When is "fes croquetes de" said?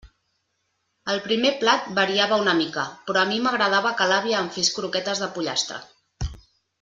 4.59-5.29